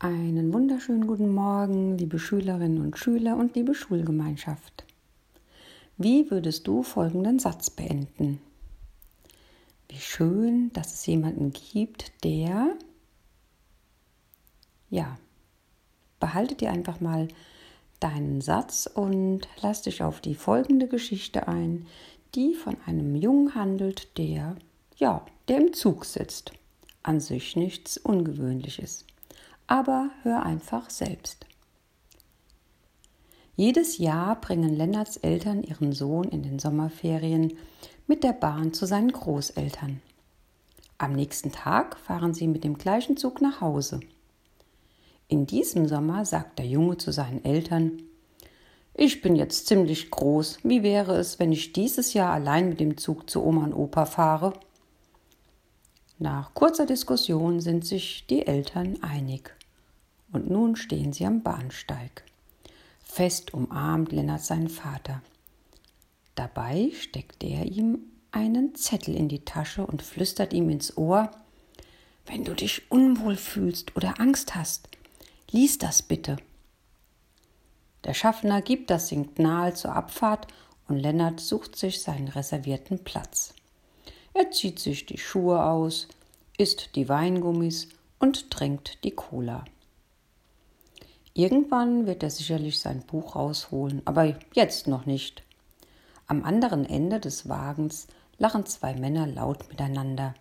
Einen 0.00 0.52
wunderschönen 0.52 1.08
guten 1.08 1.34
Morgen, 1.34 1.98
liebe 1.98 2.20
Schülerinnen 2.20 2.80
und 2.80 2.96
Schüler 2.96 3.36
und 3.36 3.56
liebe 3.56 3.74
Schulgemeinschaft. 3.74 4.84
Wie 5.96 6.30
würdest 6.30 6.68
du 6.68 6.84
folgenden 6.84 7.40
Satz 7.40 7.68
beenden? 7.68 8.40
Wie 9.88 9.98
schön, 9.98 10.72
dass 10.72 10.94
es 10.94 11.04
jemanden 11.06 11.52
gibt, 11.52 12.12
der... 12.22 12.76
Ja, 14.88 15.18
behalte 16.20 16.54
dir 16.54 16.70
einfach 16.70 17.00
mal 17.00 17.26
deinen 17.98 18.40
Satz 18.40 18.86
und 18.86 19.48
lass 19.62 19.82
dich 19.82 20.04
auf 20.04 20.20
die 20.20 20.36
folgende 20.36 20.86
Geschichte 20.86 21.48
ein, 21.48 21.88
die 22.36 22.54
von 22.54 22.76
einem 22.86 23.16
Jungen 23.16 23.56
handelt, 23.56 24.16
der, 24.16 24.54
ja, 24.96 25.26
der 25.48 25.56
im 25.56 25.72
Zug 25.72 26.04
sitzt. 26.04 26.52
An 27.02 27.18
sich 27.18 27.56
nichts 27.56 27.98
Ungewöhnliches 27.98 29.04
aber 29.68 30.10
hör 30.22 30.42
einfach 30.42 30.90
selbst. 30.90 31.46
Jedes 33.54 33.98
Jahr 33.98 34.40
bringen 34.40 34.74
Lennarts 34.74 35.18
Eltern 35.18 35.62
ihren 35.62 35.92
Sohn 35.92 36.24
in 36.24 36.42
den 36.42 36.58
Sommerferien 36.58 37.56
mit 38.06 38.24
der 38.24 38.32
Bahn 38.32 38.72
zu 38.72 38.86
seinen 38.86 39.12
Großeltern. 39.12 40.00
Am 40.96 41.12
nächsten 41.12 41.52
Tag 41.52 41.98
fahren 41.98 42.34
sie 42.34 42.48
mit 42.48 42.64
dem 42.64 42.78
gleichen 42.78 43.16
Zug 43.16 43.40
nach 43.40 43.60
Hause. 43.60 44.00
In 45.28 45.46
diesem 45.46 45.86
Sommer 45.86 46.24
sagt 46.24 46.58
der 46.58 46.66
Junge 46.66 46.96
zu 46.96 47.12
seinen 47.12 47.44
Eltern 47.44 48.02
Ich 48.94 49.20
bin 49.20 49.36
jetzt 49.36 49.66
ziemlich 49.66 50.10
groß, 50.10 50.60
wie 50.62 50.82
wäre 50.82 51.16
es, 51.16 51.38
wenn 51.38 51.52
ich 51.52 51.74
dieses 51.74 52.14
Jahr 52.14 52.32
allein 52.32 52.70
mit 52.70 52.80
dem 52.80 52.96
Zug 52.96 53.28
zu 53.28 53.44
Oma 53.44 53.64
und 53.64 53.74
Opa 53.74 54.06
fahre? 54.06 54.54
Nach 56.18 56.54
kurzer 56.54 56.86
Diskussion 56.86 57.60
sind 57.60 57.84
sich 57.84 58.26
die 58.26 58.46
Eltern 58.46 59.02
einig 59.02 59.57
und 60.32 60.50
nun 60.50 60.76
stehen 60.76 61.12
sie 61.12 61.26
am 61.26 61.42
Bahnsteig. 61.42 62.24
Fest 63.02 63.54
umarmt 63.54 64.12
Lennart 64.12 64.42
seinen 64.42 64.68
Vater. 64.68 65.22
Dabei 66.34 66.90
steckt 66.98 67.42
er 67.42 67.64
ihm 67.64 67.98
einen 68.30 68.74
Zettel 68.74 69.14
in 69.16 69.28
die 69.28 69.44
Tasche 69.44 69.86
und 69.86 70.02
flüstert 70.02 70.52
ihm 70.52 70.68
ins 70.70 70.96
Ohr 70.96 71.30
Wenn 72.26 72.44
du 72.44 72.54
dich 72.54 72.90
unwohl 72.90 73.36
fühlst 73.36 73.96
oder 73.96 74.20
Angst 74.20 74.54
hast, 74.54 74.88
lies 75.50 75.78
das 75.78 76.02
bitte. 76.02 76.36
Der 78.04 78.14
Schaffner 78.14 78.60
gibt 78.60 78.90
das 78.90 79.08
Signal 79.08 79.74
zur 79.74 79.96
Abfahrt 79.96 80.46
und 80.88 80.98
Lennart 80.98 81.40
sucht 81.40 81.76
sich 81.76 82.02
seinen 82.02 82.28
reservierten 82.28 83.02
Platz. 83.02 83.54
Er 84.34 84.50
zieht 84.50 84.78
sich 84.78 85.06
die 85.06 85.18
Schuhe 85.18 85.64
aus, 85.64 86.06
isst 86.58 86.94
die 86.96 87.08
Weingummis 87.08 87.88
und 88.18 88.50
trinkt 88.50 89.02
die 89.04 89.10
Cola. 89.10 89.64
Irgendwann 91.38 92.08
wird 92.08 92.24
er 92.24 92.30
sicherlich 92.30 92.80
sein 92.80 93.00
Buch 93.02 93.36
rausholen, 93.36 94.02
aber 94.06 94.34
jetzt 94.54 94.88
noch 94.88 95.06
nicht. 95.06 95.44
Am 96.26 96.42
anderen 96.42 96.84
Ende 96.84 97.20
des 97.20 97.48
Wagens 97.48 98.08
lachen 98.38 98.66
zwei 98.66 98.94
Männer 98.94 99.24
laut 99.28 99.68
miteinander. 99.68 100.34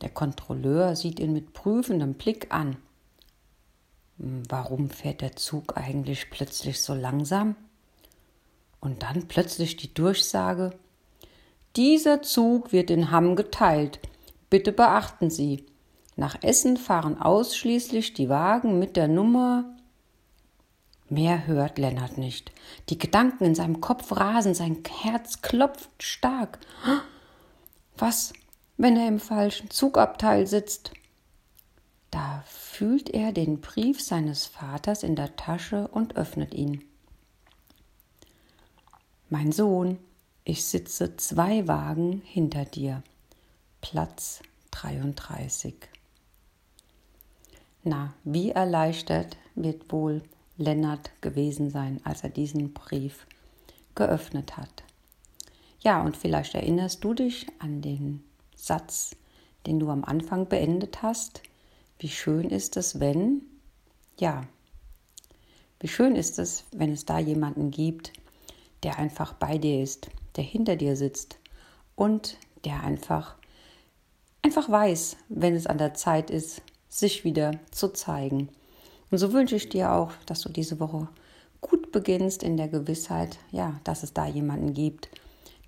Der 0.00 0.08
Kontrolleur 0.08 0.96
sieht 0.96 1.20
ihn 1.20 1.34
mit 1.34 1.52
prüfendem 1.52 2.14
Blick 2.14 2.54
an. 2.54 2.76
Hm, 4.18 4.44
warum 4.48 4.88
fährt 4.88 5.20
der 5.20 5.36
Zug 5.36 5.76
eigentlich 5.76 6.30
plötzlich 6.30 6.80
so 6.80 6.94
langsam? 6.94 7.54
Und 8.80 9.02
dann 9.02 9.28
plötzlich 9.28 9.76
die 9.76 9.92
Durchsage 9.92 10.70
Dieser 11.76 12.22
Zug 12.22 12.72
wird 12.72 12.90
in 12.90 13.10
Hamm 13.10 13.36
geteilt. 13.36 14.00
Bitte 14.48 14.72
beachten 14.72 15.28
Sie. 15.28 15.66
Nach 16.16 16.42
Essen 16.42 16.78
fahren 16.78 17.20
ausschließlich 17.20 18.14
die 18.14 18.30
Wagen 18.30 18.78
mit 18.78 18.96
der 18.96 19.06
Nummer 19.06 19.66
Mehr 21.08 21.46
hört 21.46 21.78
Lennart 21.78 22.18
nicht. 22.18 22.52
Die 22.90 22.98
Gedanken 22.98 23.44
in 23.44 23.54
seinem 23.54 23.80
Kopf 23.80 24.12
rasen, 24.12 24.54
sein 24.54 24.82
Herz 25.02 25.40
klopft 25.40 26.02
stark. 26.02 26.58
Was, 27.96 28.34
wenn 28.76 28.96
er 28.96 29.08
im 29.08 29.18
falschen 29.18 29.70
Zugabteil 29.70 30.46
sitzt? 30.46 30.92
Da 32.10 32.44
fühlt 32.46 33.10
er 33.10 33.32
den 33.32 33.60
Brief 33.60 34.02
seines 34.02 34.46
Vaters 34.46 35.02
in 35.02 35.16
der 35.16 35.36
Tasche 35.36 35.88
und 35.88 36.16
öffnet 36.16 36.54
ihn. 36.54 36.84
Mein 39.30 39.52
Sohn, 39.52 39.98
ich 40.44 40.64
sitze 40.64 41.16
zwei 41.16 41.68
Wagen 41.68 42.22
hinter 42.24 42.64
dir. 42.64 43.02
Platz 43.80 44.40
33. 44.70 45.74
Na, 47.84 48.14
wie 48.24 48.50
erleichtert 48.50 49.36
wird 49.54 49.90
wohl 49.92 50.22
Lennart 50.58 51.10
gewesen 51.20 51.70
sein, 51.70 52.00
als 52.04 52.22
er 52.24 52.30
diesen 52.30 52.74
Brief 52.74 53.26
geöffnet 53.94 54.56
hat. 54.56 54.82
Ja, 55.80 56.02
und 56.02 56.16
vielleicht 56.16 56.54
erinnerst 56.54 57.02
du 57.04 57.14
dich 57.14 57.46
an 57.60 57.80
den 57.80 58.24
Satz, 58.56 59.16
den 59.66 59.78
du 59.78 59.88
am 59.90 60.04
Anfang 60.04 60.48
beendet 60.48 61.02
hast. 61.02 61.42
Wie 62.00 62.08
schön 62.08 62.50
ist 62.50 62.76
es, 62.76 62.98
wenn, 62.98 63.42
ja, 64.18 64.42
wie 65.80 65.88
schön 65.88 66.16
ist 66.16 66.40
es, 66.40 66.64
wenn 66.72 66.92
es 66.92 67.04
da 67.04 67.20
jemanden 67.20 67.70
gibt, 67.70 68.12
der 68.82 68.98
einfach 68.98 69.32
bei 69.34 69.58
dir 69.58 69.82
ist, 69.82 70.08
der 70.36 70.44
hinter 70.44 70.74
dir 70.74 70.96
sitzt 70.96 71.38
und 71.94 72.36
der 72.64 72.82
einfach, 72.82 73.36
einfach 74.42 74.68
weiß, 74.68 75.16
wenn 75.28 75.54
es 75.54 75.68
an 75.68 75.78
der 75.78 75.94
Zeit 75.94 76.30
ist, 76.30 76.62
sich 76.88 77.22
wieder 77.22 77.52
zu 77.70 77.92
zeigen 77.92 78.48
und 79.10 79.18
so 79.18 79.32
wünsche 79.32 79.56
ich 79.56 79.68
dir 79.68 79.92
auch, 79.92 80.12
dass 80.26 80.40
du 80.40 80.48
diese 80.48 80.80
Woche 80.80 81.08
gut 81.60 81.92
beginnst 81.92 82.42
in 82.42 82.56
der 82.56 82.68
Gewissheit, 82.68 83.38
ja, 83.50 83.80
dass 83.84 84.02
es 84.02 84.12
da 84.12 84.26
jemanden 84.26 84.74
gibt, 84.74 85.08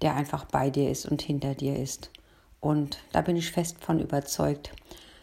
der 0.02 0.14
einfach 0.14 0.44
bei 0.44 0.70
dir 0.70 0.90
ist 0.90 1.06
und 1.06 1.22
hinter 1.22 1.54
dir 1.54 1.76
ist. 1.76 2.10
Und 2.60 2.98
da 3.12 3.22
bin 3.22 3.36
ich 3.36 3.50
fest 3.50 3.78
von 3.80 4.00
überzeugt, 4.00 4.72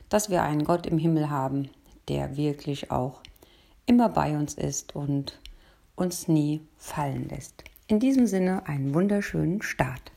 dass 0.09 0.29
wir 0.29 0.43
einen 0.43 0.63
Gott 0.63 0.87
im 0.87 0.97
Himmel 0.97 1.29
haben, 1.29 1.69
der 2.07 2.37
wirklich 2.37 2.91
auch 2.91 3.21
immer 3.85 4.09
bei 4.09 4.35
uns 4.35 4.53
ist 4.53 4.95
und 4.95 5.39
uns 5.95 6.27
nie 6.27 6.61
fallen 6.77 7.29
lässt. 7.29 7.63
In 7.87 7.99
diesem 7.99 8.27
Sinne 8.27 8.67
einen 8.67 8.93
wunderschönen 8.93 9.61
Start. 9.61 10.11